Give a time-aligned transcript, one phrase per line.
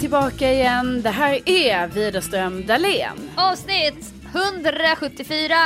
[0.00, 1.02] tillbaka igen.
[1.02, 3.30] Det här är Widerström Dahlén.
[3.36, 5.56] Avsnitt 174!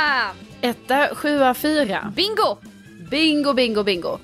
[0.61, 2.13] Etta, sjua, fyra.
[2.15, 2.57] Bingo!
[3.11, 4.17] Bingo, bingo, bingo.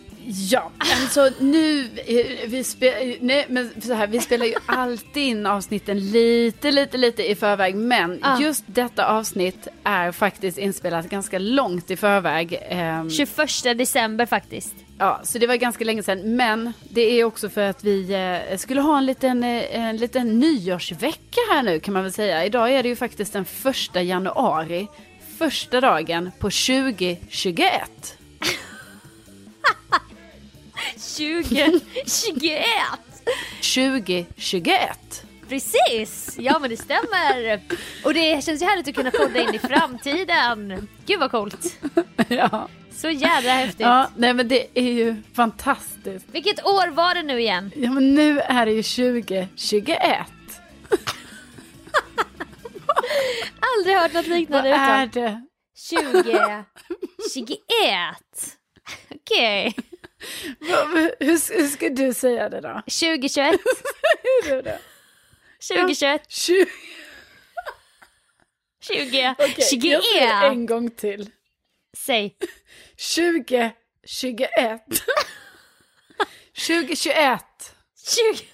[0.51, 5.45] Ja, alltså nu, eh, vi, spe, nej, men så här, vi spelar ju alltid in
[5.45, 7.75] avsnitten lite, lite, lite i förväg.
[7.75, 8.39] Men Ah.
[8.39, 12.59] just detta avsnitt är faktiskt inspelat ganska långt i förväg.
[12.69, 14.73] Ehm, 21 december faktiskt.
[14.97, 16.35] Ja, så det var ganska länge sedan.
[16.35, 18.13] Men det är också för att vi
[18.49, 22.45] eh, skulle ha en liten, eh, en liten nyårsvecka här nu kan man väl säga.
[22.45, 24.87] Idag är det ju faktiskt den första januari.
[25.37, 28.17] Första dagen på 2021.
[31.17, 32.65] 20, 21!
[33.75, 35.25] 2021.
[35.49, 36.35] Precis!
[36.39, 37.61] Ja men det stämmer.
[38.03, 40.87] Och det känns ju härligt att kunna podda in i framtiden.
[41.05, 41.79] Gud vad coolt.
[42.27, 42.67] Ja.
[42.95, 43.79] Så jädra häftigt.
[43.79, 46.25] ja, nej men det är ju fantastiskt.
[46.31, 47.71] Vilket år var det nu igen?
[47.75, 49.99] Ja men nu är det ju 2021.
[53.59, 55.23] Aldrig hört något Vad liknande är utan.
[55.23, 55.41] det?
[55.89, 56.63] 20,
[57.33, 57.57] 21.
[59.15, 59.73] Okej.
[60.59, 61.15] Vad- Hur,
[61.59, 62.81] hur ska du säga det då?
[62.81, 63.55] 2021.
[64.45, 64.79] Hur är det?
[65.73, 66.21] 2021.
[66.31, 66.65] 20...
[68.87, 69.35] 20.
[69.39, 69.83] Okej, 21.
[69.91, 71.29] jag säger det en gång till.
[71.97, 72.35] Säg.
[73.15, 74.81] 2021.
[76.67, 77.39] 2021.
[78.07, 78.45] 20.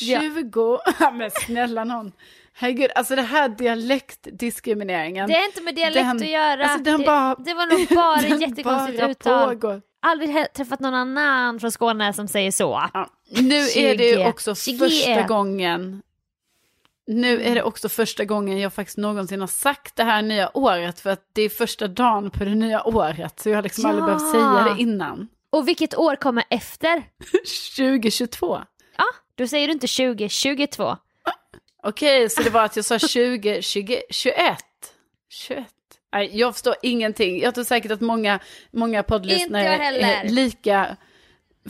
[0.00, 0.20] Ja.
[0.20, 0.78] 20.
[1.00, 1.10] Ja.
[1.10, 2.12] Men snälla någon.
[2.52, 5.28] Herregud, alltså det här dialektdiskrimineringen.
[5.28, 6.64] Det är inte med dialekt Den- att göra.
[6.64, 8.64] alltså den det, bara- det var nog bara jättekonstigt
[9.00, 9.48] bara uttal.
[9.48, 9.82] pågår.
[10.02, 12.88] Aldrig träffat någon annan från Skåne som säger så.
[12.94, 13.10] Ja.
[13.30, 14.24] Nu är det ju 20.
[14.28, 14.78] också 20.
[14.78, 16.02] första gången.
[17.10, 21.00] Nu är det också första gången jag faktiskt någonsin har sagt det här nya året.
[21.00, 23.40] För att det är första dagen på det nya året.
[23.40, 24.06] Så jag har liksom aldrig Ja.
[24.06, 25.28] behövt säga det innan.
[25.50, 27.02] Och vilket år kommer efter?
[27.76, 28.60] 2022.
[28.96, 30.96] Ja, då säger du inte 20, 22.
[31.82, 34.58] Okej, så det var att jag sa 20, 20, 21.
[35.28, 35.66] 21.
[36.12, 37.40] Nej, jag förstår ingenting.
[37.40, 38.38] Jag tror säkert att många,
[38.70, 40.96] många poddlyssnare är lika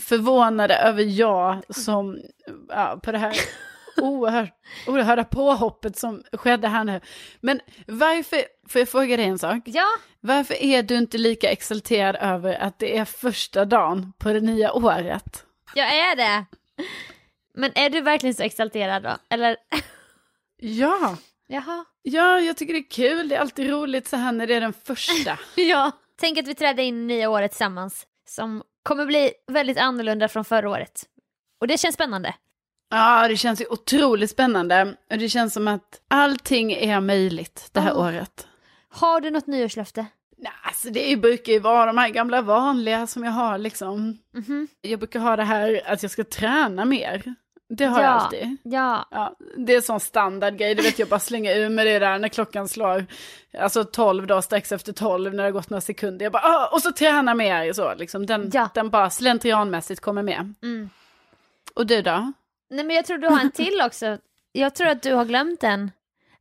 [0.01, 2.17] förvånade över jag som
[2.69, 3.35] ja, på det här
[4.01, 4.53] oerhört,
[4.87, 7.01] oerhörda påhoppet som skedde här nu.
[7.41, 9.63] Men varför, får jag fråga dig en sak?
[9.65, 9.85] Ja,
[10.19, 14.73] Varför är du inte lika exalterad över att det är första dagen på det nya
[14.73, 15.45] året?
[15.75, 16.45] jag är det.
[17.53, 19.17] Men är du verkligen så exalterad då?
[19.29, 19.57] Eller?
[20.57, 21.17] Ja,
[21.47, 21.85] Jaha.
[22.01, 23.29] ja, jag tycker det är kul.
[23.29, 25.39] Det är alltid roligt så här när det är den första.
[25.55, 25.91] Ja.
[26.19, 28.05] Tänk att vi trädde in i nya året tillsammans.
[28.29, 31.03] Som kommer bli väldigt annorlunda från förra året.
[31.61, 32.33] Och det känns spännande.
[32.89, 34.95] Ja, det känns ju otroligt spännande.
[35.11, 37.95] Och det känns som att allting är möjligt det här Ja.
[38.07, 38.47] året.
[38.89, 40.05] Har du något nyårslöfte?
[40.37, 44.17] Nej, alltså det brukar ju vara de här gamla vanliga som jag har liksom.
[44.33, 44.67] Mhm.
[44.81, 47.35] Jag brukar ha det här att jag ska träna mer.
[47.69, 48.05] Det har Ja.
[48.05, 48.57] jag alltid.
[48.63, 49.07] Ja.
[49.11, 52.19] Ja, det är en sån standardgrej, det vet jag bara slänga ur med det där
[52.19, 53.05] när klockan slår,
[53.59, 56.25] alltså 12 dagar strax efter 12 när det har gått några sekunder.
[56.25, 58.25] Jag bara, och så träna mer så liksom.
[58.25, 58.69] Den, Ja.
[58.73, 60.53] den bara slentrianmässigt kommer med.
[60.63, 60.89] Mm.
[61.75, 62.33] Och du då?
[62.69, 64.17] Nej men jag tror du har en till också.
[64.51, 65.91] Jag tror att du har glömt den.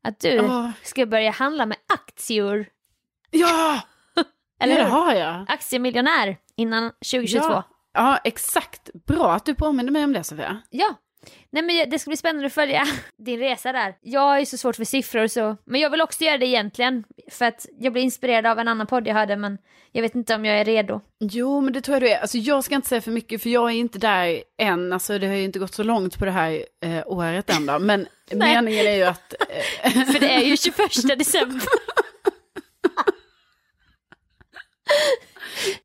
[0.03, 0.71] Att du Åh.
[0.83, 2.69] ska börja handla med aktier.
[3.31, 3.81] Ja!
[4.61, 4.91] Eller det hur?
[4.91, 5.45] har jag.
[5.49, 7.47] Aktiemiljonär innan 2022.
[7.49, 7.63] Ja.
[7.93, 8.91] ja, exakt.
[9.07, 10.63] Bra att du påminner mig om det Sofia.
[10.71, 10.95] Ja.
[11.51, 12.87] Nej men det ska bli spännande att följa
[13.19, 13.95] din resa där.
[14.01, 15.57] Jag är så svårt för siffror så.
[15.65, 17.05] Men jag vill också göra det egentligen.
[17.31, 19.59] För att jag blir inspirerad av en annan podd jag hörde men
[19.93, 21.01] jag vet inte om jag är redo.
[21.21, 22.21] Jo, men det tror jag du är.
[22.21, 24.93] Alltså jag ska inte säga för mycket för jag är inte där än.
[24.93, 27.79] Alltså det har ju inte gått så långt på det här eh, året än då.
[27.79, 29.35] Men meningen är ju att...
[29.83, 31.69] Eh, För det är ju 21 december.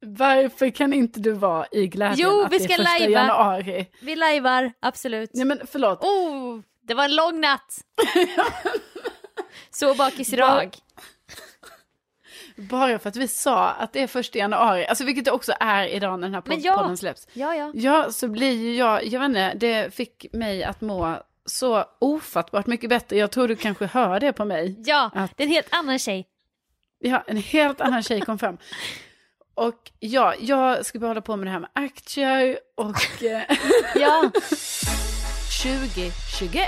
[0.01, 3.11] Varför kan inte du vara i glädjen Jo, att vi det är ska första lajva.
[3.19, 3.85] januari?
[4.01, 5.29] Vi lajvar, absolut.
[5.33, 6.03] Nej men förlåt.
[6.03, 7.81] Oh, det var en lång natt.
[9.71, 10.75] så bakis idag.
[12.55, 15.87] Bara för att vi sa att det är första januari, alltså vilket det också är
[15.87, 16.77] idag när den här pod- ja.
[16.77, 17.27] podden släpps.
[17.33, 17.71] Ja, ja.
[17.75, 22.67] Ja, så blir ju jag, jag vet inte, det fick mig att må så ofattbart
[22.67, 23.17] mycket bättre.
[23.17, 24.75] Jag tror du kanske hör det på mig.
[24.85, 26.27] Ja, Att- det är en helt annan tjej.
[26.99, 28.57] Ja, en helt annan tjej kom fram.
[29.55, 33.41] Och ja, jag ska bara hålla på med det här med aktier och eh,
[33.95, 34.31] Ja,
[35.63, 36.67] 2021.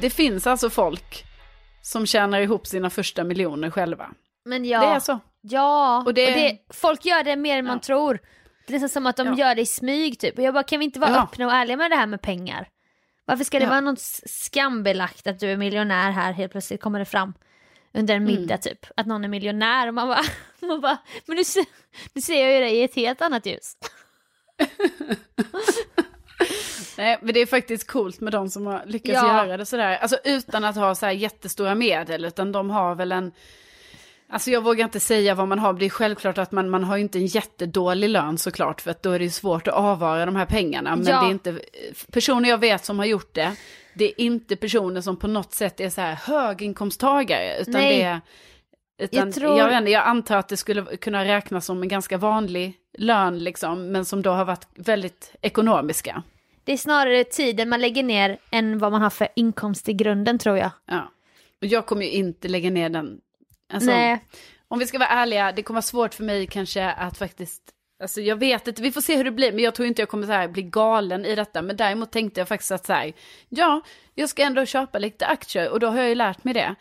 [0.00, 1.24] Det finns alltså folk
[1.82, 4.10] som tjänar ihop sina första miljoner själva.
[4.44, 4.80] men ja.
[4.80, 5.18] Det är så.
[5.40, 6.26] Ja, och Och det...
[6.34, 7.86] det- folk gör det mer än man Ja.
[7.86, 8.18] tror.
[8.66, 9.34] Det är nästan som att de Ja.
[9.38, 10.38] gör det i smyg typ.
[10.38, 11.22] Och jag bara, kan vi inte vara Ja.
[11.22, 12.68] öppna och ärliga med det här med pengar?
[13.24, 13.70] Varför ska det Ja.
[13.70, 17.32] vara något skambelagt att du är miljonär här helt plötsligt kommer det fram
[17.96, 18.34] under en Mm.
[18.40, 18.86] middag typ?
[18.96, 20.22] Att någon är miljonär och man bara,
[20.68, 21.42] man bara men nu,
[22.14, 23.76] nu ser jag ju det i ett helt annat ljus.
[26.98, 29.46] Nej, men det är faktiskt coolt med de som har lyckats Ja.
[29.46, 29.96] göra det sådär.
[29.96, 33.32] Alltså utan att ha så här jättestora medel, utan de har väl en...
[34.28, 36.96] Alltså jag vågar inte säga vad man har, det är självklart att man, man har
[36.96, 40.26] ju inte en jättedålig lön såklart, för att då är det ju svårt att avvara
[40.26, 40.96] de här pengarna.
[40.96, 41.20] Men Ja.
[41.20, 41.60] det är inte,
[42.12, 43.52] personer jag vet som har gjort det,
[43.98, 47.96] det är inte personer som på något sätt är så här höginkomsttagare, utan Nej.
[47.98, 48.20] det är...
[48.98, 51.88] Utan Jag tror- jag, vet inte, jag antar att det skulle kunna räknas som en
[51.88, 56.22] ganska vanlig lön, liksom, men som då har varit väldigt ekonomiska.
[56.64, 60.38] Det är snarare tiden man lägger ner än vad man har för inkomst i grunden
[60.38, 60.70] tror jag.
[60.86, 61.12] Ja.
[61.60, 63.20] Och jag kommer ju inte lägga ner den.
[63.72, 64.20] Alltså, Nej,
[64.68, 67.62] Om vi ska vara ärliga, det kommer vara svårt för mig kanske att faktiskt,
[68.00, 70.08] alltså jag vet inte, vi får se hur det blir, men jag tror inte jag
[70.08, 71.62] kommer så här bli galen i detta.
[71.62, 73.12] Men däremot tänkte jag faktiskt att så här,
[73.48, 73.80] ja,
[74.14, 76.74] jag ska ändå köpa lite aktier och då har jag ju lärt mig det.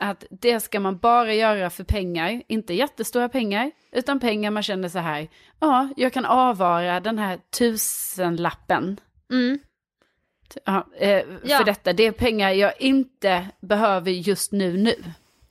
[0.00, 4.88] Att det ska man bara göra för pengar, inte jättestora pengar, utan pengar man känner
[4.88, 5.28] så här,
[5.60, 9.00] ja, jag kan avvara den här tusenlappen
[9.30, 9.58] mm.
[10.64, 11.58] Ja, eh, Ja.
[11.58, 14.94] För detta, det är pengar jag inte behöver just nu nu.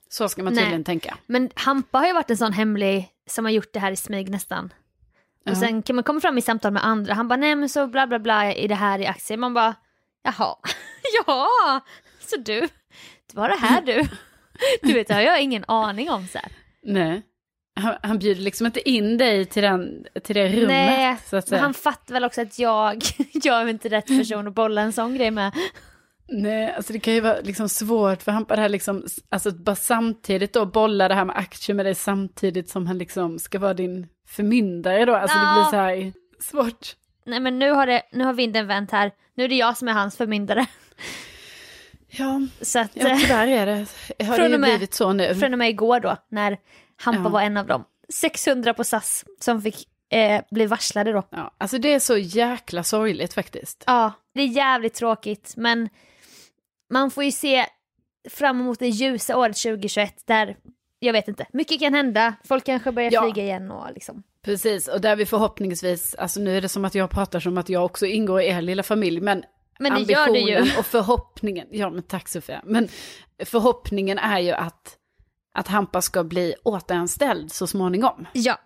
[0.10, 0.63] Så ska man Nej.
[0.63, 1.18] tydligen tänka.
[1.25, 4.30] men Hampa har ju varit en sån hemlig som har gjort det här i smyg
[4.30, 4.74] nästan.
[5.43, 5.51] Ja.
[5.51, 7.87] Och sen kan man komma fram i samtal med andra, han bara nej men så
[7.87, 9.37] bla bla bla i det här i aktier.
[9.37, 9.75] Man bara
[10.23, 10.55] jaha,
[11.25, 11.47] ja,
[12.19, 12.59] så du,
[13.31, 14.03] det var det här du.
[14.81, 16.51] Du vet det har jag ingen aning om så här.
[16.83, 17.21] Nej.
[17.75, 20.67] Han, han bjuder liksom inte in dig till, den, till det rummet.
[20.67, 21.61] Nej, så att säga.
[21.61, 23.03] han fattar väl också att jag,
[23.33, 25.51] jag är inte rätt person att bolla en sån grej med.
[26.27, 29.51] Nej, alltså det kan ju vara liksom svårt för han på det här liksom, alltså
[29.51, 33.59] bara samtidigt då bolla det här med aktier med dig samtidigt som han liksom ska
[33.59, 35.15] vara din förmyndare då.
[35.15, 35.53] Alltså det Ja.
[35.53, 36.95] blir så här svårt.
[37.25, 39.88] Nej men nu har, det, nu har vinden vänt här, nu är det jag som
[39.88, 40.65] är hans förmyndare.
[42.09, 45.35] Ja, Så att ja eh, tyvärr är det, har det ju med- blivit så nu.
[45.35, 46.57] från och med igår då, när
[46.97, 47.30] Hampa Ja.
[47.30, 47.83] var en av dem.
[48.13, 51.24] 600 på SAS som fick eh, bli varslade då.
[51.29, 53.83] Ja, alltså det är så jäkla sorgligt faktiskt.
[53.88, 55.89] Ja, det är jävligt tråkigt men
[56.89, 57.65] man får ju se
[58.29, 60.56] fram emot det ljusa året 2021 där,
[61.05, 63.21] jag vet inte, mycket kan hända, folk kanske börjar Ja.
[63.23, 64.23] flyga igen och liksom.
[64.41, 67.69] Precis, och där vi förhoppningsvis, alltså nu är det som att jag pratar som att
[67.69, 69.44] jag också ingår i er lilla familj, men,
[69.79, 70.59] Men det gör du ju.
[70.79, 72.88] och förhoppningen, ja men tack Sofia, men
[73.45, 74.97] förhoppningen är ju att,
[75.53, 78.27] att Hampa ska bli återanställd så småningom.
[78.33, 78.57] Ja.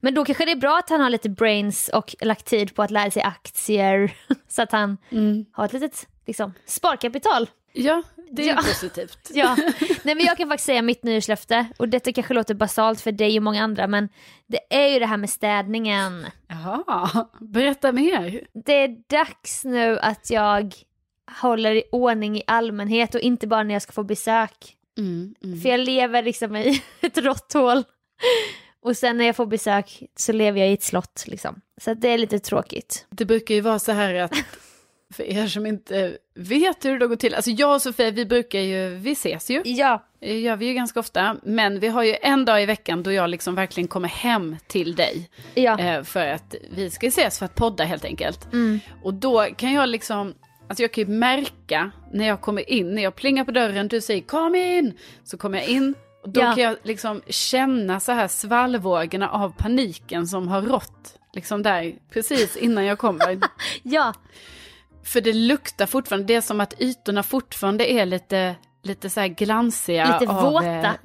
[0.00, 2.82] Men då kanske det är bra att han har lite brains och lagt tid på
[2.82, 4.12] att lära sig aktier
[4.48, 4.96] så att han
[5.52, 7.48] har ett litet liksom, sparkapital.
[7.72, 8.56] Ja, det är Ja.
[8.56, 9.30] positivt.
[9.34, 9.56] Ja.
[10.02, 13.36] Nej men jag kan faktiskt säga mitt nyårslöfte och detta kanske låter basalt för dig
[13.36, 14.08] och många andra men
[14.46, 16.26] det är ju det här med städningen.
[16.48, 18.40] Jaha, berätta mer.
[18.64, 20.74] Det är dags nu att jag
[21.40, 24.74] håller i ordning i allmänhet och inte bara när jag ska få besök.
[24.98, 25.60] Mm, mm.
[25.60, 27.84] För jag lever liksom i ett råtthål.
[28.80, 31.60] Och sen när jag får besök så lever jag i ett slott liksom.
[31.80, 33.06] Så det är lite tråkigt.
[33.10, 34.32] Det brukar ju vara så här att,
[35.14, 38.58] för er som inte vet hur det går till, alltså jag och Sofia, vi brukar
[38.60, 39.62] ju, vi ses ju.
[39.64, 43.02] Ja, Det gör vi ju ganska ofta, men vi har ju en dag i veckan
[43.02, 45.30] då jag liksom verkligen kommer hem till dig.
[45.54, 45.78] ja.
[45.80, 48.52] Eh, för att vi ska ses för att podda helt enkelt.
[48.52, 48.80] Mm.
[49.02, 50.34] Och då kan jag liksom,
[50.68, 54.00] alltså jag kan ju märka när jag kommer in, när jag plingar på dörren, du
[54.00, 54.92] säger kom in,
[55.24, 55.94] så kommer jag in.
[56.22, 56.54] Och då Ja.
[56.54, 62.56] kan jag liksom känna så här svallvågorna av paniken som har rått, liksom där, precis
[62.56, 63.38] innan jag kommer.
[63.82, 64.14] Ja,
[65.04, 69.28] För det luktar fortfarande, det är som att ytorna fortfarande är lite, lite så här
[69.28, 70.18] glansiga.
[70.20, 70.66] Lite av, våta.
[70.86, 70.90] eh,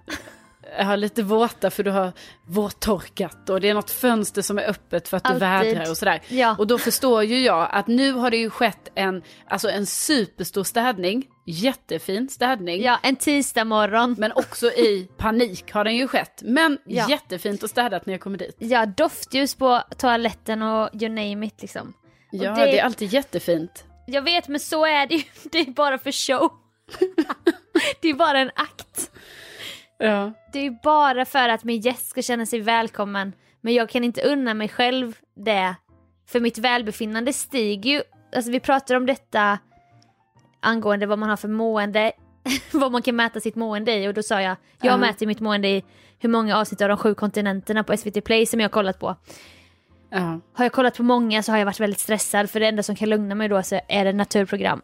[0.78, 2.12] Ja, lite våta för du har
[2.48, 5.40] våttorkat och det är något fönster som är öppet för att du Alltid.
[5.76, 6.22] vädrar och sådär.
[6.28, 6.56] Ja.
[6.60, 10.64] Och då förstår ju jag att nu har det ju skett en, alltså en superstor
[10.64, 12.82] städning, jättefin städning.
[12.84, 14.16] ja, en tisdag morgon.
[14.18, 16.42] Men också i panik har den ju skett.
[16.46, 17.10] Men Ja.
[17.10, 18.56] jättefint och städat när jag kommer dit.
[18.60, 21.94] Ja, doftljus på toaletten och you name it liksom.
[22.36, 22.80] Ja, det- det...
[22.80, 23.84] är alltid jättefint.
[24.06, 25.24] Jag vet, men så är det ju.
[25.52, 26.52] Det är bara för show.
[28.02, 29.12] det är bara en akt.
[29.98, 30.34] Ja.
[30.54, 33.34] Det är bara för att min gäst ska känna sig välkommen.
[33.62, 35.76] Men jag kan inte unna mig själv det.
[36.28, 38.02] För mitt välbefinnande stiger ju.
[38.36, 39.60] Alltså vi pratar om detta
[40.60, 42.12] angående vad man har för mående.
[42.72, 44.08] vad man kan mäta sitt mående i.
[44.08, 44.98] Och då sa jag, jag Ja.
[44.98, 45.84] mäter mitt mående i
[46.20, 49.16] hur många avsnitt av de sju kontinenterna på SVT Play som jag har kollat på.
[50.14, 50.40] Ja.
[50.54, 52.96] Har jag kollat på många så har jag varit väldigt stressad för det enda som
[52.96, 54.82] kan lugna mig då så är det naturprogram.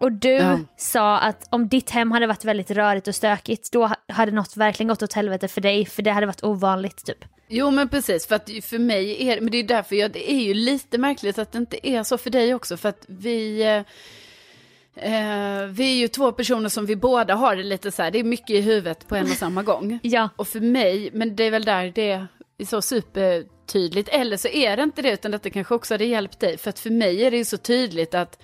[0.00, 0.58] Och du Ja.
[0.76, 4.56] sa att om ditt hem hade varit väldigt rörigt och stökigt då ha- hade något
[4.56, 7.24] verkligen gått åt helvete för dig för det hade varit ovanligt typ.
[7.48, 10.40] Jo men precis, för att för mig är men det är därför jag, det är
[10.40, 13.76] ju lite märkligt att det inte är så för dig också, för att vi, eh,
[14.96, 18.18] eh, vi är ju två personer som vi båda har det lite så här, det
[18.18, 19.98] är mycket i huvudet på en och samma gång.
[20.02, 22.26] Ja, Och för mig, men det är väl där det är
[22.66, 24.08] så super tydligt.
[24.08, 26.58] Eller så är det inte det, utan detta kanske också hade hjälpt dig.
[26.58, 28.42] För att för mig är det ju så tydligt att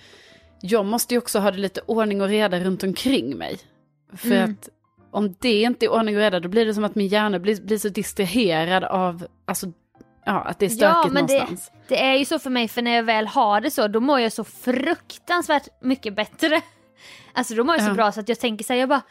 [0.61, 3.57] jag måste ju också ha det lite ordning och reda runt omkring mig.
[4.15, 4.51] För Mm.
[4.51, 4.69] att
[5.11, 7.61] om det inte är ordning och reda, då blir det som att min hjärna blir,
[7.61, 9.67] blir så distraherad av, alltså,
[10.25, 11.71] ja, att det är stökigt Ja, men det, någonstans.
[11.87, 14.19] det är ju så för mig, för när jag väl har det så, då mår
[14.19, 16.61] jag så fruktansvärt mycket bättre.
[17.33, 17.93] Alltså då mår jag så Ja.
[17.93, 19.01] bra så att jag tänker så här, jag bara,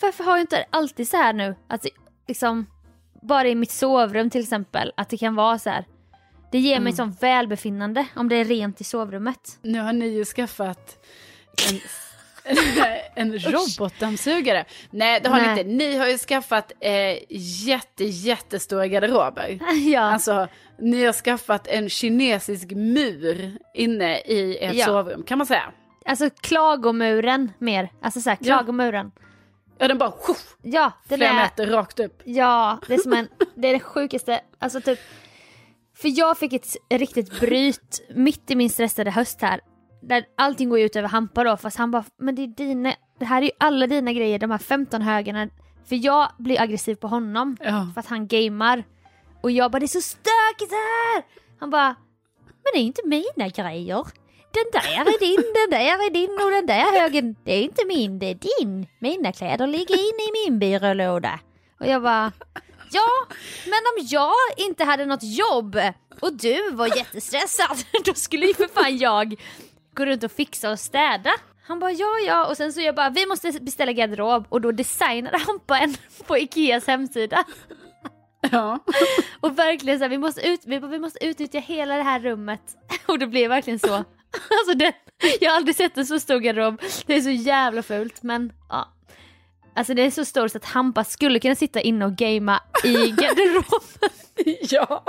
[0.00, 1.54] varför har jag inte alltid så här nu?
[1.68, 1.90] Att det,
[2.28, 2.66] liksom,
[3.24, 5.84] bara i mitt sovrum till exempel, att det kan vara så här.
[6.52, 6.96] Det ger mig Mm.
[6.96, 9.58] sån välbefinnande om det är rent i sovrummet.
[9.62, 10.98] Nu har ni ju skaffat
[11.70, 11.80] en,
[13.14, 14.64] en robotdammsugare.
[14.90, 15.54] Nej, det har Nej.
[15.54, 15.72] ni inte.
[15.84, 17.18] Ni har ju skaffat eh,
[17.66, 19.58] jätte, jättestora garderober.
[19.92, 20.00] ja.
[20.00, 24.86] Alltså, ni har skaffat en kinesisk mur inne i ert Ja.
[24.86, 25.72] sovrum, kan man säga.
[26.06, 29.12] Alltså klagomuren mer, alltså så här, klagomuren.
[29.14, 29.20] Ja,
[29.78, 32.22] den bara tjoff, Ja, den flera är, meter rakt upp.
[32.24, 34.98] ja, det är som en, det är det sjukaste, alltså typ.
[35.96, 39.60] För jag fick ett riktigt bryt mitt i min stressade höst här.
[40.02, 43.24] Där allting går ut över Hampa då, fast han bara, men det är dina, det
[43.24, 45.48] här är ju alla dina grejer, de här 15 högarna.
[45.88, 47.88] För jag blir aggressiv på honom, Ja.
[47.94, 48.84] för att han gamar.
[49.42, 51.24] Och jag bara, det är så stökigt här!
[51.60, 51.94] Han bara,
[52.44, 54.04] men det är inte mina grejer.
[54.54, 57.84] Den där är din, den där är din och den där högen, det är inte
[57.86, 58.86] min, det är din.
[58.98, 61.40] Mina kläder ligger inne i min byrålåda.
[61.80, 62.32] Och jag bara,
[62.92, 63.08] ja,
[63.64, 65.80] men om jag inte hade något jobb
[66.20, 69.34] och du var jättestressad, då skulle ju för fan jag
[69.94, 71.30] gå runt och fixa och städa.
[71.66, 74.72] Han bara ja ja och sen så jag bara vi måste beställa garderob och då
[74.72, 75.96] designade han på en
[76.26, 77.44] på Ikeas hemsida.
[78.50, 78.78] Ja.
[79.40, 82.60] Och verkligen så här, vi måste, ut, vi, vi måste utnyttja hela det här rummet.
[83.06, 84.04] Och det blev verkligen så.
[84.50, 84.92] Alltså det,
[85.40, 86.80] jag har aldrig sett en så stor garderob.
[87.06, 88.90] Det är så jävla fult men ja.
[89.76, 92.92] Alltså det är så stort så att Hampa skulle kunna sitta inne och gamea i
[93.10, 94.10] garderoben.
[94.70, 95.04] ja.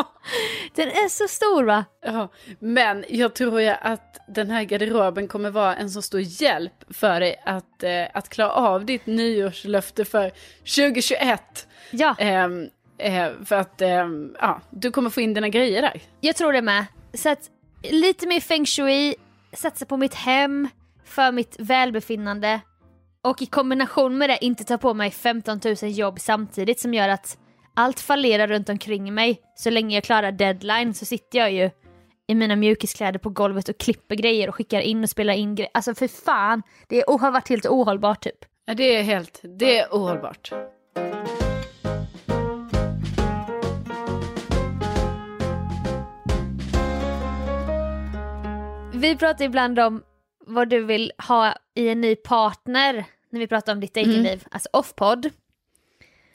[0.76, 1.86] Den är så stor va?
[2.06, 6.74] Ja, men jag tror ju att den här garderoben kommer vara en så stor hjälp
[6.90, 10.32] för dig att, eh, att klara av ditt nyårslöfte för
[10.76, 11.68] 2021.
[11.92, 16.02] Ja, Ehm, eh, för att ehm, ja, du kommer få in dina grejer där.
[16.22, 16.86] jag tror det med.
[17.14, 17.40] Så att
[17.84, 19.16] lite mer feng shui,
[19.54, 20.68] satsa på mitt hem,
[21.06, 22.62] för mitt välbefinnande.
[23.24, 27.10] Och i kombination med det inte ta på mig 15 000 jobb samtidigt som gör
[27.10, 27.38] att
[27.74, 29.42] allt fallerar runt omkring mig.
[29.56, 31.70] Så länge jag klarar deadline så sitter jag ju
[32.28, 35.72] i mina mjukiskläder på golvet och klipper grejer och skickar in och spelar in grejer.
[35.74, 38.46] Alltså för fan, det är, har varit helt ohållbart typ.
[38.66, 40.52] Ja, det är helt, det är ohållbart.
[49.06, 50.04] Vi pratar ibland om
[50.46, 54.70] vad du vill ha i en ny partner när vi pratar om ditt datingliv, alltså
[54.74, 55.30] off-podd.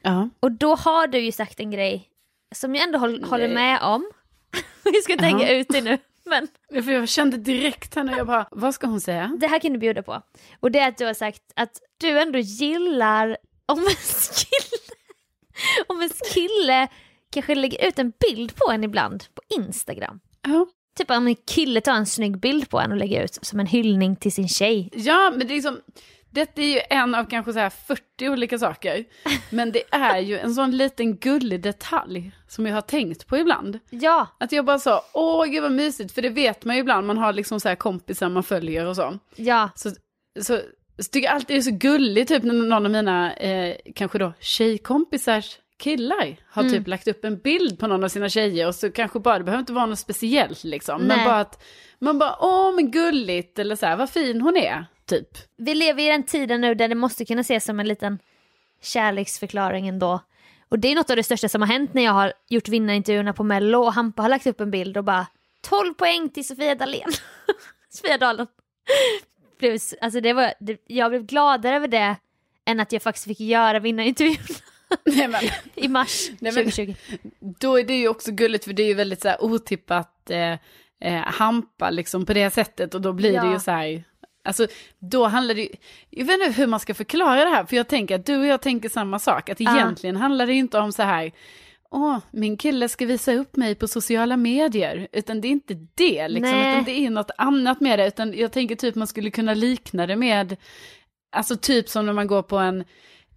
[0.02, 0.28] Ja.
[0.40, 2.10] Och då har du ju sagt en grej
[2.54, 4.10] som jag ändå håll, håller med om.
[4.84, 6.48] Vi ska inte hänga ut det nu, men
[6.84, 9.36] För jag kände direkt här nu, jag bara, vad ska hon säga?
[9.40, 10.22] det här kan du bjuda på.
[10.60, 13.36] Och det är att du har sagt att du ändå gillar
[13.66, 13.96] om en
[14.34, 14.82] kille,
[15.88, 16.88] om en kille
[17.30, 20.20] kanske lägger ut en bild på en ibland på Instagram.
[20.42, 20.66] Ja.
[20.98, 23.66] Typ om en kille tar en snygg bild på en och lägger ut som en
[23.66, 24.90] hyllning till sin tjej.
[24.92, 25.80] Ja, men det är liksom,
[26.30, 29.04] detta är ju en av kanske så här 40 olika saker.
[29.50, 33.78] Men det är ju en sån liten gullig detalj som jag har tänkt på ibland.
[33.90, 37.06] Ja, Att jag bara sa, åh gud vad mysigt, för det vet man ju ibland,
[37.06, 39.18] man har liksom så här kompisar man följer och så.
[39.36, 39.90] ja, Så,
[40.40, 40.60] så,
[40.98, 44.18] så tycker jag alltid det är så gulligt, typ när någon av mina, eh, kanske
[44.18, 46.74] då tjejkompisars killar har Mm.
[46.74, 49.44] typ lagt upp en bild på någon av sina tjejer och så kanske bara, det
[49.44, 51.26] behöver inte vara något speciellt liksom, men Nej.
[51.26, 51.62] bara att
[51.98, 55.28] man bara, åh men gulligt, eller så här, vad fin hon är, typ.
[55.56, 58.18] vi lever i den tiden nu där det måste kunna ses som en liten
[58.82, 60.20] kärleksförklaring ändå.
[60.68, 63.32] Och det är något av det största som har hänt när jag har gjort vinnarintervjuerna
[63.32, 65.26] på Mello och Hampa har lagt upp en bild och bara
[65.68, 67.10] 12 poäng till Sofia Dalén.
[67.88, 68.46] Sofia Dalen.
[70.00, 72.16] Alltså det var, det, jag blev gladare över det
[72.66, 74.36] än att jag faktiskt fick göra vinnarintervjun
[75.06, 75.40] Nej, men,
[75.74, 76.94] i mars Nej, men- 2020.
[77.40, 80.52] då är det ju också gulligt för det är ju väldigt så här otippat eh,
[81.04, 83.52] eh, hampa liksom på det sättet och då blir det Ja.
[83.52, 84.04] ju så här,
[84.44, 84.66] alltså
[84.98, 85.68] då handlar det ju,
[86.10, 88.46] jag vet inte hur man ska förklara det här för jag tänker att du och
[88.46, 91.32] jag tänker samma sak, att egentligen handlar det inte om så här,
[91.90, 96.28] åh, min kille ska visa upp mig på sociala medier, utan det är inte det
[96.28, 96.72] liksom, Nej.
[96.72, 100.06] utan det är något annat med det, utan jag tänker typ man skulle kunna likna
[100.06, 100.56] det med,
[101.36, 102.84] alltså typ som när man går på en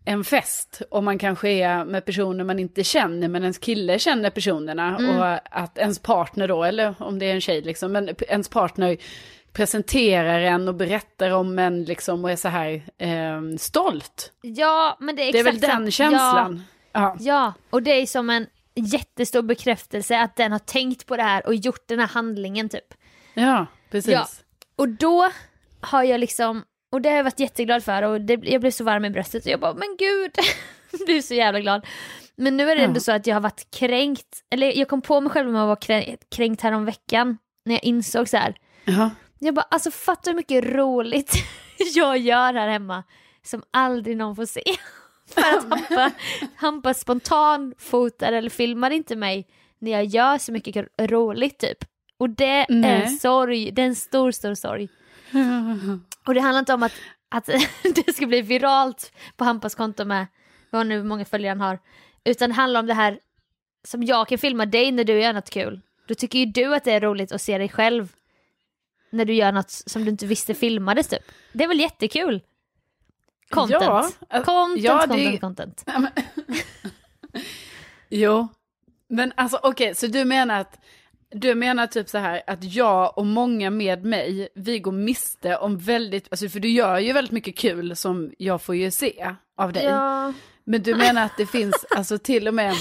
[0.05, 4.29] en fest och man kanske är med personer man inte känner men ens kille känner
[4.29, 5.17] personerna Mm.
[5.19, 8.97] och att ens partner då, eller om det är en tjej liksom, men ens partner
[9.53, 14.31] presenterar en och berättar om en liksom och är så här eh, stolt.
[14.41, 16.63] Ja, men det är Det är exakt väl den känslan.
[16.91, 17.15] Ja.
[17.19, 21.45] Ja, och det är som en, jättestor bekräftelse att den har tänkt på det här
[21.47, 22.93] och gjort den här handlingen typ.
[23.33, 24.13] Ja, precis.
[24.13, 24.27] Ja.
[24.75, 25.29] Och då
[25.81, 28.83] har jag liksom, och det har jag varit jätteglad för och det, jag blev så
[28.83, 30.31] varm i bröstet och jag bara men gud,
[31.07, 31.85] du är så jävla glad.
[32.35, 33.01] Men nu är det ändå Ja.
[33.01, 35.75] så att jag har varit kränkt, eller jag kom på mig själv med att vara
[35.75, 38.55] kränkt, kränkt här om veckan när jag insåg så här.
[38.85, 39.09] Ja.
[39.39, 41.33] Jag bara alltså fatta hur mycket roligt
[41.95, 43.03] jag gör här hemma
[43.43, 44.63] som aldrig någon får se.
[45.33, 46.11] För att Hampa,
[46.55, 49.47] Hampa spontan fotar eller filmar inte mig
[49.79, 51.77] när jag gör så mycket roligt typ.
[52.17, 53.07] Och det är en Nej.
[53.07, 54.89] sorg, det är en stor stor sorg.
[56.27, 56.93] Och det handlar inte om att,
[57.29, 57.45] att
[58.05, 60.27] det ska bli viralt på Hampas konto med
[60.69, 61.79] vad nu många följare han har.
[62.23, 63.19] Utan det handlar om det här
[63.87, 65.81] som jag kan filma dig när du gör något kul.
[66.07, 68.13] Då tycker ju du att det är roligt att se dig själv
[69.09, 71.23] när du gör något som du inte visste filmades typ.
[71.53, 72.41] Det är väl jättekul?
[73.49, 73.81] Content.
[73.83, 75.83] Ja, äh, content, ja, det- content, content.
[75.85, 76.11] Ja, men-
[78.09, 78.47] jo,
[79.07, 80.79] men alltså okej, så du menar att
[81.33, 85.77] du menar typ så här att jag och många med mig, vi går miste om
[85.77, 89.73] väldigt, alltså för du gör ju väldigt mycket kul som jag får ju se av
[89.73, 89.83] dig.
[89.83, 90.33] Ja.
[90.63, 92.73] Men du menar att det finns, alltså till och med,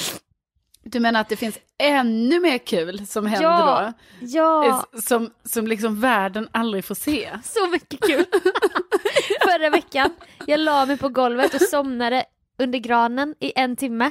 [0.84, 3.92] du menar att det finns ännu mer kul som händer Ja.
[4.20, 4.26] då?
[4.26, 7.30] ja, Som, som liksom världen aldrig får se.
[7.44, 8.24] så mycket kul.
[9.44, 10.10] Förra veckan,
[10.46, 12.24] jag la mig på golvet och somnade
[12.58, 14.10] under granen i en timme.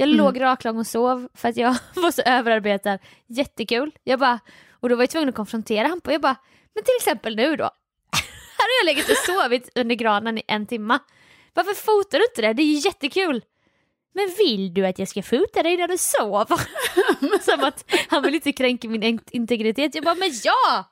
[0.00, 2.98] Jag låg raklång och sov för att jag var så överarbetad.
[3.26, 3.90] Jättekul.
[4.04, 4.40] Jag bara,
[4.80, 6.12] och då var jag tvungen att konfrontera Hampa.
[6.12, 6.36] Jag bara,
[6.74, 7.64] men till exempel nu då.
[8.58, 10.98] Här har jag legat och sovit under granen i en timme.
[11.54, 12.52] Varför fotar du inte det?
[12.52, 13.44] Det är ju jättekul.
[14.14, 16.60] Men vill du att jag ska fota dig när du sover?
[17.42, 19.94] Som att han vill inte kränka min in- integritet.
[19.94, 20.84] Jag bara, men ja!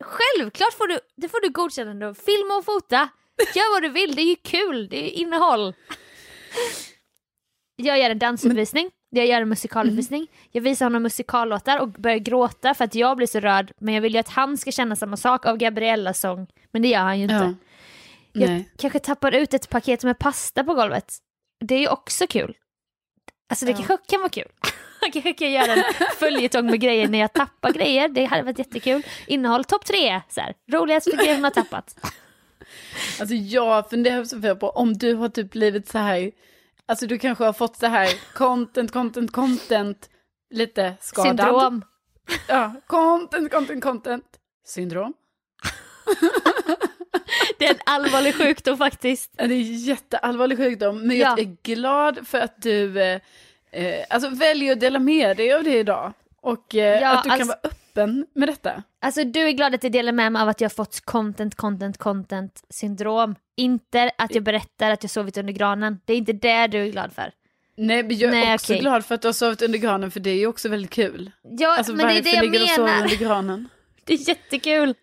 [0.00, 2.14] Självklart får du, det får du godkännande.
[2.14, 3.08] Filma och fota.
[3.54, 5.74] Gör vad du vill, det är ju kul, det är ju innehåll.
[7.76, 10.26] Jag gör en dansuppvisning, jag gör en musikaluppvisning.
[10.52, 13.72] Jag visar honom musikallåtar och börjar gråta för att jag blir så rörd.
[13.80, 16.46] Men jag vill ju att han ska känna samma sak av Gabriellas sång.
[16.72, 17.34] Men det gör han ju inte.
[17.34, 17.54] Ja.
[18.32, 18.68] Jag Nej.
[18.78, 21.14] kanske tappar ut ett paket med pasta på golvet.
[21.64, 22.56] Det är ju också kul.
[23.48, 23.76] Alltså det Ja.
[23.76, 24.48] kanske kan vara kul.
[25.00, 25.82] Jag kanske kan göra en
[26.18, 28.08] följetong med grejer när jag tappar grejer.
[28.08, 29.02] Det hade varit jättekul.
[29.26, 30.20] Innehåll topp tre.
[30.28, 30.54] Så här.
[30.72, 31.96] Roligaste grejer hon har tappat.
[33.20, 36.30] Alltså jag funderar på om du har typ blivit så här,
[36.88, 40.10] alltså du kanske har fått så här content, content, content,
[40.50, 41.38] lite skadad.
[41.38, 41.84] Syndrom.
[42.48, 44.24] Ja, content, content, content,
[44.66, 45.14] syndrom.
[47.58, 49.30] Det är en allvarlig sjukdom faktiskt.
[49.36, 51.28] Ja, Det är en jätteallvarlig sjukdom, men Ja.
[51.28, 53.20] jag är glad för att du eh,
[53.72, 56.12] eh, alltså väljer att dela med dig av det idag.
[56.40, 57.78] Och eh, Ja, att du kan alltså- vara öppen
[58.34, 58.82] med detta.
[59.00, 61.54] Alltså du är glad att jag delar med mig av att jag har fått content,
[61.54, 63.34] content, content syndrom.
[63.56, 66.00] Inte att jag berättar att jag sovit under granen.
[66.04, 67.32] Det är inte det du är glad för.
[67.76, 68.80] Nej, men jag är Nej, också okej.
[68.80, 71.30] glad för att du har sovit under granen, för det är ju också väldigt kul.
[71.42, 73.02] Ja, Alltså men det är det jag ligger sover menar.
[73.04, 73.68] under granen?
[74.04, 74.94] Det är jättekul.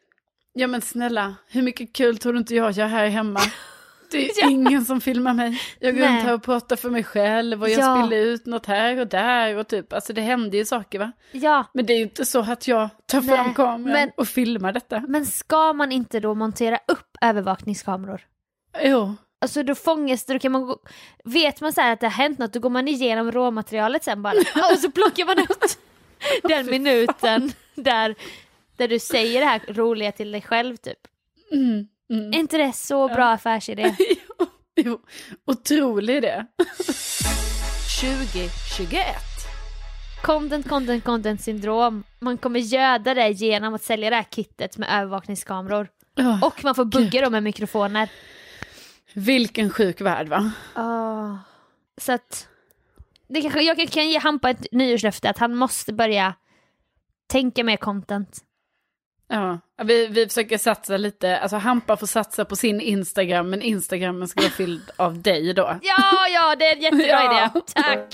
[0.53, 3.39] Ja men snälla, hur mycket kul tror du inte jag gör här hemma?
[4.11, 4.49] Det är Ja.
[4.49, 5.61] ingen som filmar mig.
[5.79, 6.09] Jag går Nej.
[6.15, 8.01] runt här och pratar för mig själv och jag Ja.
[8.07, 11.11] spiller ut något här och där och typ, alltså det händer ju saker va?
[11.31, 14.27] Ja, Men det är ju inte så att jag tar Nej, fram kameran men- och
[14.27, 14.99] filmar detta.
[15.07, 18.21] men ska man inte då montera upp övervakningskameror?
[18.83, 20.79] Jo, Alltså då fångas det, då kan man gå,
[21.23, 24.21] vet man så här att det har hänt något, då går man igenom råmaterialet sen
[24.21, 24.33] bara
[24.73, 25.77] och så plockar man ut
[26.43, 28.15] den minuten där,
[28.77, 30.97] där du säger det här roliga till dig själv typ.
[31.51, 32.33] mm, mm.
[32.33, 33.95] Är inte det så bra affärsidé?
[34.39, 34.45] jo,
[34.75, 35.01] jo,
[35.45, 36.45] otrolig idé.
[38.01, 39.05] 2021.
[40.23, 42.03] Content, content, content syndrom.
[42.19, 45.87] Man kommer göda det genom att sälja det här kittet med övervakningskameror.
[46.17, 48.09] Oh, Och man får bugga dem med mikrofoner.
[49.13, 50.51] vilken sjuk värld va?
[50.75, 51.37] Ah.
[52.01, 52.47] Så att
[53.27, 56.33] det kanske, jag kan- kan ge Hampa ett nyårslöfte att han måste börja
[57.27, 58.39] tänka mer content.
[59.33, 64.27] Ja, vi, vi försöker satsa lite, alltså Hampa får satsa på sin Instagram, men Instagrammen
[64.27, 65.61] ska vara fylld av dig då.
[65.81, 67.49] Ja, ja, det är en jättebra Ja.
[67.53, 67.61] idé.
[67.73, 68.09] Tack!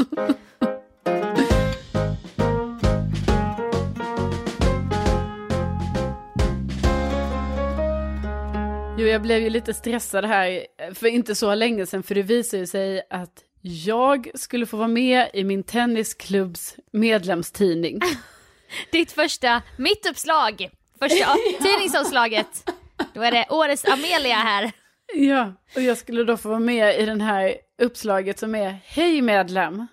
[9.00, 12.62] Jo, jag blev ju lite stressad här för inte så länge sedan, för det visade
[12.62, 18.00] ju sig att jag skulle få vara med i min tennisklubbs medlemstidning.
[18.92, 20.70] Ditt första mittuppslag.
[21.00, 22.70] Första tidningsomslaget.
[23.14, 24.72] Då är det årets Amelia här.
[25.14, 29.22] Ja, och jag skulle då få vara med i den här uppslaget som är Hej
[29.22, 29.88] medlem.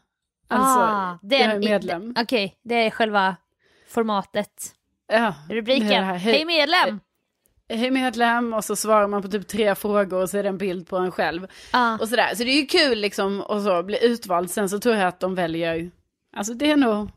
[0.48, 2.14] Alltså, Ah, det jag är medlem.
[2.18, 3.36] Okej, det är själva
[3.88, 4.74] formatet.
[5.12, 6.04] Ja, Rubriken.
[6.04, 7.00] här, Hej, medlem!
[7.68, 10.58] Hej medlem, och så svarar man på typ tre frågor och så är det en
[10.58, 11.46] bild på en själv.
[11.70, 11.98] Ah.
[11.98, 14.50] Och sådär, så det är ju kul liksom att så bli utvald.
[14.50, 15.90] Sen så tror jag att de väljer
[16.36, 17.08] Alltså det är nog,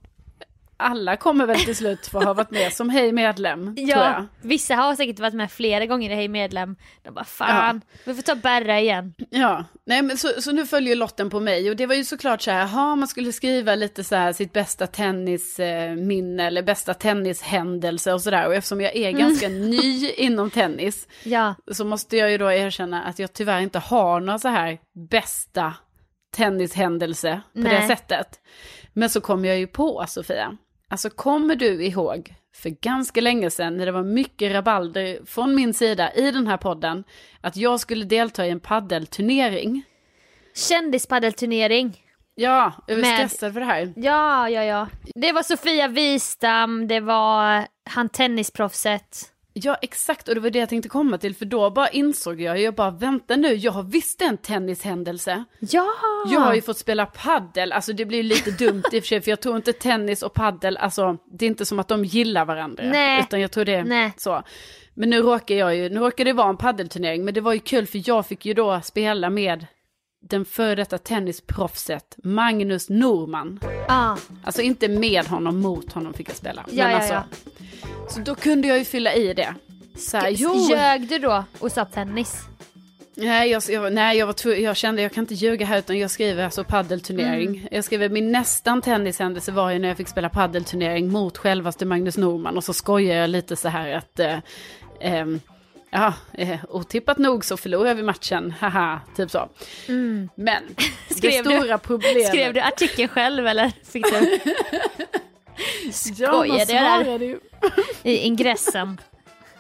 [0.78, 3.76] alla kommer väl till slut få ha varit med som hej medlem.
[3.78, 6.76] Ja, vissa har säkert varit med flera gånger i Hej Medlem.
[7.04, 9.14] De bara fan, vi får ta Berra igen.
[9.30, 12.42] Ja, nej men så, så nu följer lotten på mig och det var ju såklart
[12.42, 18.14] så här, ha man skulle skriva lite så här sitt bästa tennisminne eller bästa tennishändelse
[18.14, 22.38] och sådär och eftersom jag är ganska ny inom tennis Ja, så måste jag ju
[22.38, 24.78] då erkänna att jag tyvärr inte har några så här
[25.10, 25.74] bästa
[26.36, 27.88] tennishändelse på det Nej.
[27.88, 28.40] sättet.
[28.94, 30.58] Men så kom jag ju på Sofia,
[30.92, 35.74] alltså kommer du ihåg för ganska länge sedan när det var mycket rabalder från min
[35.74, 37.04] sida i den här podden
[37.42, 39.84] att jag skulle delta i en paddelturnering.
[40.56, 42.02] kändispaddelturnering.
[42.36, 43.94] Ja, jag var Med- stressad för det här.
[43.96, 44.88] Ja, ja, ja.
[45.16, 49.18] Det var Sofia Wistam, det var han tennisproffset.
[49.64, 52.62] Ja, exakt, och det var det jag tänkte komma till, för då bara insåg jag,
[52.62, 55.44] jag bara vänta nu, jag har visst en tennishändelse.
[55.60, 55.88] Ja!
[56.32, 59.22] Jag har ju fått spela paddel, alltså det blir lite dumt i och för sig,
[59.22, 62.46] för jag tror inte tennis och paddel, alltså det är inte som att de gillar
[62.46, 62.84] varandra.
[62.84, 63.20] Nej.
[63.22, 64.14] Utan jag tror det är Nej.
[64.18, 64.44] så.
[64.94, 67.60] Men nu råkar jag ju, nu råkar det vara en paddelturnering, men det var ju
[67.60, 69.66] kul för jag fick ju då spela med
[70.30, 73.60] den före detta tennisproffset Magnus Norman.
[73.88, 76.66] Ja, Alltså inte med honom, mot honom fick jag spela.
[76.72, 77.24] Ja, men ja, alltså, ja.
[78.10, 79.54] Så då kunde jag ju fylla i det.
[79.98, 82.36] Så här, jo, Ljög du då och sa tennis?
[83.16, 86.12] Nej, jag, jag, nej jag, var jag kände jag kan inte ljuga här utan jag
[86.12, 87.48] skriver alltså paddelturnering.
[87.56, 87.68] Mm.
[87.72, 92.18] Jag skriver min nästan tennishändelse var ju när jag fick spela paddelturnering mot självaste Magnus
[92.18, 94.38] Norman och så skojar jag lite så här att eh,
[95.02, 95.40] ehm,
[95.90, 99.50] ja, eh, otippat nog så förlorar vi matchen, haha, typ så.
[99.88, 100.64] Men det Mm.
[101.10, 102.28] Skrev du- stora problemet.
[102.28, 104.40] Skrev du artikeln själv eller fick du
[106.18, 107.40] Ja, man svarade ju.
[108.04, 109.02] i ingressen?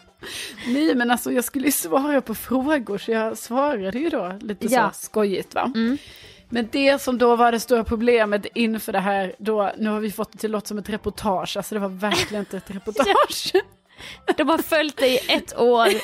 [0.68, 4.66] Nej men alltså jag skulle ju svara på frågor så jag svarade ju då lite
[4.68, 4.92] Ja.
[4.94, 5.72] så skojigt va.
[5.76, 5.98] Mm.
[6.50, 10.12] Men det som då var det stora problemet inför det här, då, nu har vi
[10.12, 13.54] fått det till låta som ett reportage, alltså det var verkligen inte ett reportage.
[14.38, 15.88] De har följt dig i ett år.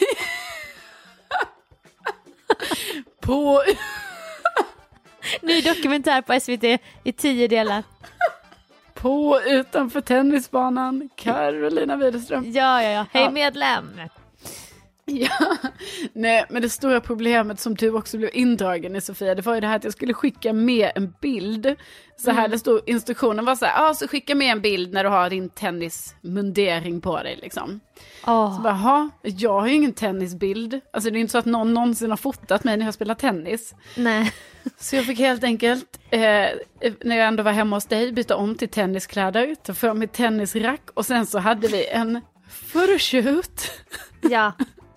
[3.21, 3.63] På,
[5.41, 7.83] Ny dokumentär på SVT i tio delar.
[9.03, 12.51] På utanför tennisbanan, Carolina Widerström.
[12.51, 13.05] Ja, ja, ja.
[13.11, 13.99] Hej medlem.
[15.05, 15.57] Ja,
[16.13, 19.61] nej men det stora problemet som du också blev indragen i Sofia, det var ju
[19.61, 21.75] det här att jag skulle skicka med en bild.
[22.17, 25.03] Så här, det stod, instruktionen var så här, ja så skicka med en bild när
[25.03, 27.79] du har din tennismundering på dig liksom.
[28.27, 30.79] Åh, Så bara, Jaha, jag har ju ingen tennisbild.
[30.93, 33.75] Alltså det är inte så att någon någonsin har fotat mig när jag spelar tennis.
[33.97, 34.33] nej.
[34.77, 36.19] Så jag fick helt enkelt, eh,
[37.03, 40.81] när jag ändå var hemma hos dig, byta om till tenniskläder, ta fram mitt tennisrack
[40.93, 42.21] och sen så hade vi en
[42.71, 43.71] photoshoot.
[44.21, 44.51] Ja,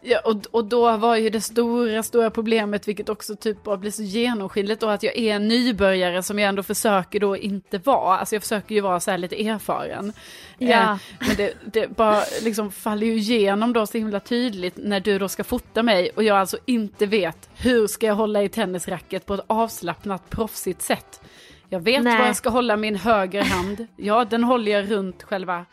[0.08, 3.90] Ja, och, och då var ju det stora, stora problemet, vilket också typ bara blir
[3.90, 8.18] så genomskinligt då, att jag är en nybörjare som jag ändå försöker då inte vara.
[8.18, 10.12] Alltså jag försöker ju vara så här lite erfaren.
[10.58, 10.68] Ja.
[10.68, 15.18] Eh, men det, det bara liksom faller ju igenom då så himla tydligt när du
[15.18, 19.26] då ska fota mig och jag alltså inte vet hur ska jag hålla i tennisracket
[19.26, 21.20] på ett avslappnat, proffsigt sätt.
[21.68, 22.18] Jag vet Nej.
[22.18, 23.86] var jag ska hålla min höger hand.
[23.96, 25.66] Ja, den håller jag runt själva,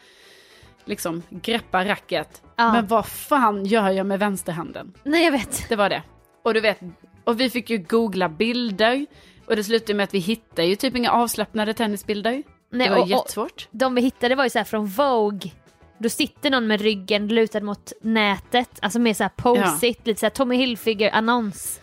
[0.85, 2.41] liksom greppa racket.
[2.55, 2.71] Ja.
[2.71, 4.93] Men vad fan gör jag med vänsterhanden?
[5.03, 5.69] nej jag vet.
[5.69, 6.03] Det var det.
[6.43, 6.79] Och du vet,
[7.23, 9.05] och vi fick ju googla bilder.
[9.47, 12.43] Och det slutade med att vi hittade ju typ inga avslappnade tennisbilder.
[12.71, 13.67] Nej, det var och- och- jättesvårt.
[13.71, 15.51] De vi hittade var ju så här från Vogue.
[15.97, 20.25] Då sitter någon med ryggen lutad mot nätet, alltså mer så här posigt, lite så
[20.25, 21.79] här Tommy Hilfiger-annons.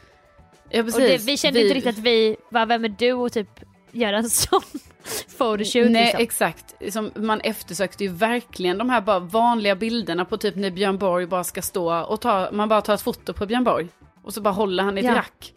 [0.70, 1.24] Ja, Och precis.
[1.24, 3.60] det, vi kände inte riktigt att vi, var vem är du och typ
[3.92, 4.60] göra en sån
[5.38, 6.20] photoshoot Nej, liksom.
[6.22, 6.74] exakt.
[6.92, 11.26] Som man eftersökte ju verkligen de här bara vanliga bilderna på typ när Björn Borg
[11.26, 13.88] bara ska stå och ta, man bara tar ett foto på Björn Borg.
[14.22, 15.14] Och så bara håller han i ett Ja.
[15.16, 15.52] rack.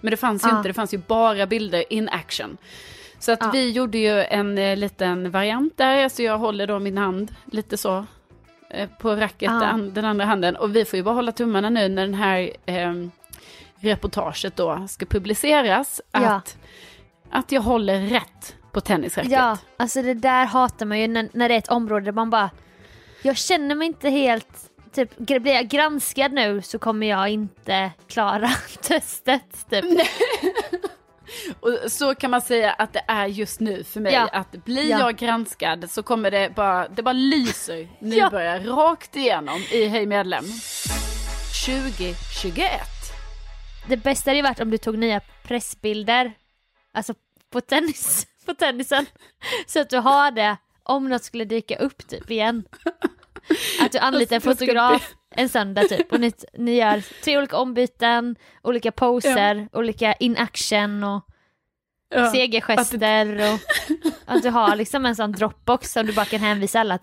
[0.00, 0.56] Men det fanns ju Ja.
[0.56, 2.56] inte, det fanns ju bara bilder in action.
[3.18, 3.50] Så att Ja.
[3.52, 7.76] vi gjorde ju en eh, liten variant där, alltså jag håller då min hand lite
[7.76, 8.04] så
[8.70, 9.52] eh, på racket, Ja.
[9.60, 10.56] den, den andra handen.
[10.56, 12.92] Och vi får ju bara hålla tummarna nu när den här eh,
[13.80, 16.00] reportaget då ska publiceras.
[16.12, 16.18] Ja.
[16.20, 16.56] Att,
[17.30, 19.32] att jag håller rätt på tennisracket.
[19.32, 22.30] Ja, alltså det där hatar man ju när, när det är ett område där man
[22.30, 22.50] bara,
[23.22, 28.48] jag känner mig inte helt, typ blir jag granskad nu så kommer jag inte klara
[28.82, 29.70] testet.
[29.70, 29.84] Typ.
[31.60, 34.12] Och så kan man säga att det är just nu för mig.
[34.12, 34.28] Ja.
[34.32, 34.98] Att blir Ja.
[34.98, 40.44] jag granskad så kommer det bara, det bara lyser nybörjare rakt igenom i Hej medlem.
[41.66, 42.70] 2021.
[43.88, 46.32] Det bästa hade ju varit om du tog nya pressbilder,
[46.94, 47.14] alltså
[47.50, 49.06] på, tennis, på tennisen,
[49.66, 52.64] så att du har det om något skulle dyka upp typ igen.
[53.80, 57.56] Att du anlitar en ska fotograf en söndag typ och ni, ni gör tre olika
[57.56, 61.24] ombyten, olika poser, olika in action och
[62.10, 63.60] Ja, segergester och
[64.26, 66.98] att du har liksom en sån dropbox som du bara kan hänvisa alla.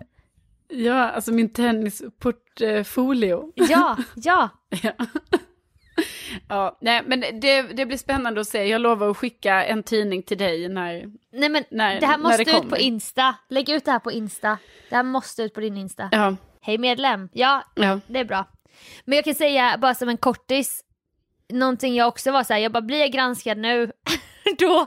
[0.68, 3.52] Ja, alltså min tennisportfolio.
[3.54, 4.48] Ja, ja.
[4.82, 4.92] Ja.
[6.48, 8.64] Ja, nej men det, det blir spännande att se.
[8.64, 11.04] Jag lovar att skicka en tidning till dig när...
[11.32, 13.34] Nej men När- det här måste det ut på Insta.
[13.48, 14.58] Lägg ut det här på Insta.
[14.88, 16.08] Det här måste ut på din Insta.
[16.12, 17.28] Ja, Hej medlem.
[17.32, 18.00] Ja, ja.
[18.06, 18.44] det är bra.
[19.04, 20.84] Men jag kan säga bara som en kortis,
[21.52, 23.92] någonting jag också var så här, jag bara blir jag granskad nu,
[24.58, 24.86] då,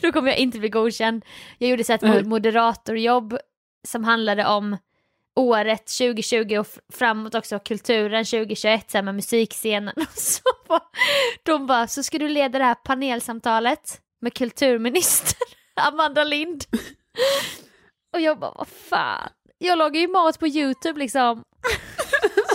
[0.00, 1.24] då kommer jag inte bli godkänd.
[1.58, 2.24] Jag gjorde så här ett Nej.
[2.24, 3.38] moderatorjobb
[3.88, 4.76] som handlade om
[5.38, 10.80] året 2020 och framåt också kulturen 2021 så här med musikscenen och så bara,
[11.42, 15.36] de bara, så ska du leda det här panelsamtalet med kulturminister
[15.88, 16.64] Amanda Lind.
[18.14, 21.44] Och jag bara, vad fan, jag lagar ju mat på YouTube liksom.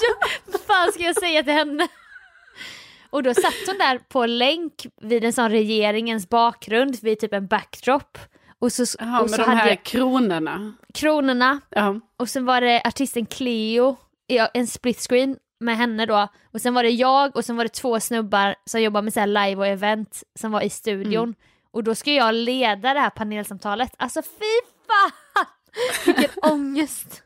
[0.02, 1.88] Jag- Vad fan ska jag säga till henne?
[3.10, 7.48] Och då satt hon där på länk vid en sån regeringens bakgrund, vid typ en
[7.48, 8.18] backdrop.
[8.64, 10.74] Och så, Jaha, och med så de hade här jag kronorna.
[10.94, 12.00] kronorna Ja.
[12.18, 13.96] och sen var det artisten Cleo
[14.54, 16.28] en split screen med henne då.
[16.54, 19.20] Och sen var det jag och sen var det två snubbar som jobbar med så
[19.20, 21.24] här live och event som var i studion.
[21.24, 21.36] Mm.
[21.72, 23.92] Och då ska jag leda det här panelsamtalet.
[23.98, 25.46] Alltså fy fan!
[26.06, 27.24] Vilken ångest.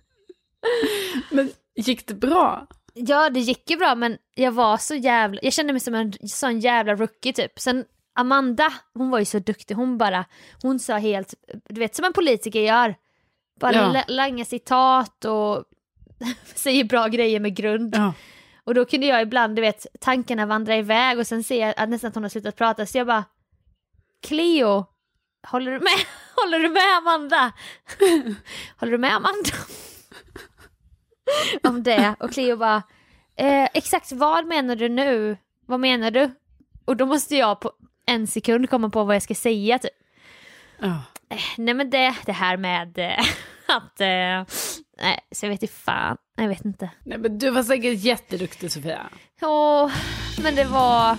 [1.30, 2.68] Men gick det bra?
[2.94, 6.14] Ja det gick ju bra men jag var så jävla, jag kände mig som en
[6.28, 7.60] sån jävla rookie typ.
[7.60, 7.86] Sen
[8.18, 10.26] Amanda, hon var ju så duktig, hon bara,
[10.62, 11.34] hon sa helt,
[11.70, 12.96] du vet som en politiker gör.
[13.60, 14.04] Bara Ja.
[14.08, 15.64] langa citat och
[16.56, 17.96] säger bra grejer med grund.
[17.96, 18.14] Ja.
[18.64, 21.90] Och då kunde jag ibland, du vet, tankarna vandra iväg och sen ser jag att
[21.90, 23.24] nästan att hon har slutat prata så jag bara
[24.28, 24.86] Cleo,
[25.48, 25.98] håller du med?
[26.44, 27.52] Håller du med Amanda?
[28.78, 29.50] håller du med Amanda?
[31.64, 32.16] Om det.
[32.20, 32.84] Och Cleo bara,
[33.36, 35.38] eh, exakt vad menar du nu?
[35.66, 36.32] Vad menar du?
[36.86, 37.72] Och då måste jag på
[38.08, 39.92] en sekund komma på vad jag ska säga typ.
[40.80, 41.04] Ja.
[41.58, 43.20] Nej men det, det här med eh,
[43.76, 44.56] att, eh,
[45.02, 46.90] nej så jag vet inte fan, jag vet inte.
[47.04, 49.10] Nej, men du var säkert jätteduktig Sofia.
[49.42, 49.92] Åh,
[50.44, 51.18] men det var...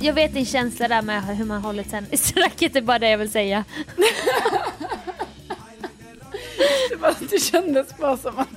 [0.00, 3.18] Jag vet din känsla där med hur man håller tennisracket, det är bara det jag
[3.18, 3.64] vill säga.
[6.90, 8.48] Det, var, det kändes bara som att...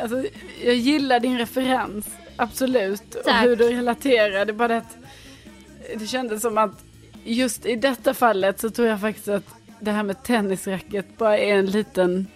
[0.00, 0.24] Alltså,
[0.64, 3.14] jag gillar din referens, absolut.
[3.14, 3.44] Och Tack.
[3.44, 4.44] hur du relaterar.
[4.44, 4.96] Det är bara det att
[5.96, 6.84] det kändes som att
[7.24, 9.44] just i detta fallet så tror jag faktiskt att
[9.80, 12.26] det här med tennisracket bara är en liten,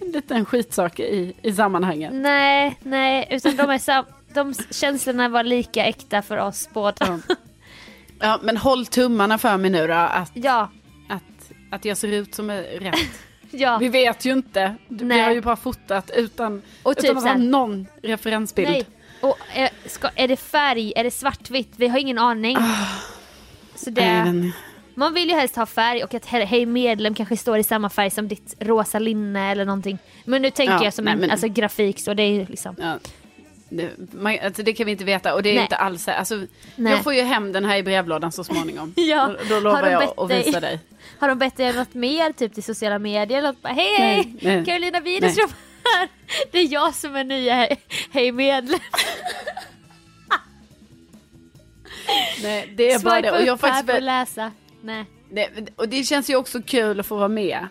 [0.00, 2.10] en liten skitsak i, i sammanhanget.
[2.14, 6.94] Nej, nej, utan de, är sam- de känslorna var lika äkta för oss båda.
[7.28, 7.34] Ja.
[8.22, 10.70] Ja, men håll tummarna för mig nu då, att, Ja,
[11.08, 12.94] att, att jag ser ut som är rätt.
[13.50, 13.78] ja.
[13.78, 14.74] Vi vet ju inte.
[14.88, 15.20] Vi Nej.
[15.20, 18.68] har ju bara fotat utan, Och utan typ att ha någon referensbild.
[18.70, 18.86] nej.
[19.20, 21.72] Och är, ska, är det färg, är det svartvitt?
[21.76, 22.56] Vi har ingen aning.
[23.74, 24.52] Så jag vet det,
[24.94, 27.90] man vill ju helst ha färg och att he- Hej medlem kanske står i samma
[27.90, 29.98] färg som ditt rosa linne eller någonting.
[30.24, 32.76] Men nu tänker Ja, jag som nej, en men- alltså, grafik så det är liksom.
[32.78, 32.98] Ja.
[33.72, 35.62] Det, man, alltså det kan vi inte veta och det är Nej.
[35.62, 36.34] inte alls alltså,
[36.76, 36.92] Nej.
[36.92, 38.92] Jag får ju hem den här i brevlådan så småningom.
[38.96, 39.26] Ja.
[39.48, 40.80] Då, då lovar jag att visa dig.
[41.18, 43.38] Har de bett dig något mer, typ till sociala medier?
[43.38, 43.62] Eller något?
[43.62, 44.34] Bara, hej, hej!
[44.42, 44.64] nej.
[44.64, 45.48] Carolina Widerström
[45.84, 46.08] här!
[46.52, 48.80] Det är jag som är nya Hej- Hej medlem.
[52.42, 53.30] Nej, det är bara det.
[53.30, 54.52] Och, jag upp här faktiskt, för att läsa.
[54.82, 55.04] Nej.
[55.30, 57.66] det, och det känns ju också kul att få vara med.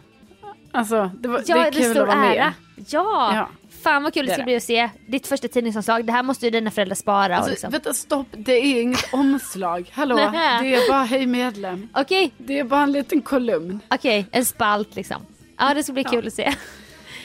[0.71, 2.37] Alltså, det, var, Ja, det det är kul stor att vara med.
[2.37, 2.53] ära.
[2.75, 3.31] Ja.
[3.35, 3.49] Ja.
[3.83, 4.45] Fan vad kul Det det ska det.
[4.45, 4.89] bli att se.
[5.07, 7.27] Ditt första tidningsomslag, det här måste ju dina föräldrar spara.
[7.33, 7.71] och Alltså, liksom.
[7.71, 8.27] Vänta, stopp.
[8.31, 9.89] Det är inget omslag.
[9.93, 11.89] Hallå, det är bara hej medlem.
[11.93, 13.79] Okej, Det är bara en liten kolumn.
[13.89, 15.25] okej, en spalt liksom.
[15.57, 16.53] Ja, det ska bli kul att se.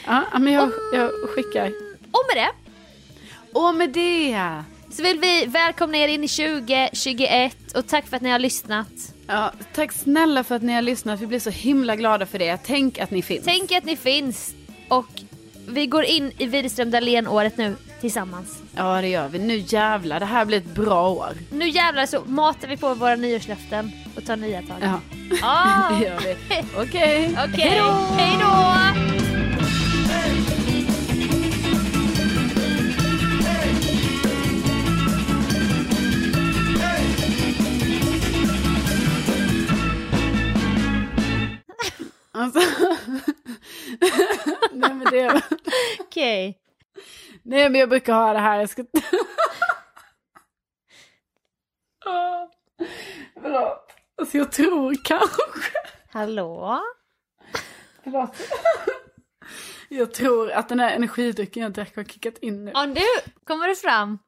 [0.05, 1.71] Ja, men jag, jag skickar.
[2.11, 2.49] Och med det
[3.59, 4.63] Och med det.
[4.91, 8.87] så vill vi välkomna er in i 2021 och tack för att ni har lyssnat.
[9.27, 11.19] Ja, tack snälla för att ni har lyssnat.
[11.21, 12.57] Vi blir så himla glada för det.
[12.65, 13.45] Tänk att ni finns.
[13.45, 14.53] Tänk att ni finns
[14.87, 15.05] och
[15.67, 18.61] vi går in i Widerström Dahlén-året nu tillsammans.
[18.75, 19.39] Ja, det gör vi.
[19.39, 21.33] Nu jävlar, det här blir ett bra år.
[21.51, 24.77] Nu jävlar så matar vi på våra nyårslöften och tar nya tag.
[24.81, 24.99] Ja,
[25.43, 26.35] Ah, det gör vi.
[26.77, 27.37] Okej.
[27.47, 28.15] Okej, Hej då!
[28.17, 28.37] hej
[42.45, 42.59] Alltså.
[44.71, 45.41] Nej, men det...
[45.99, 46.59] Okej.
[47.43, 48.59] Nej, men jag brukar ha det här.
[48.59, 48.85] Jag ska...
[53.41, 53.91] Förlåt.
[54.17, 55.41] Alltså, jag tror kanske...
[56.11, 56.81] Hallå?
[58.03, 58.35] Förlåt.
[59.89, 62.71] Jag tror att den här energidrycken jag drack har kickat in nu.
[62.71, 63.01] Och nu
[63.43, 64.19] kommer det fram.